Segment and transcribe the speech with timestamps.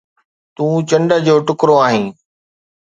[0.55, 2.05] تون چنڊ جو ٽڪرو آهين.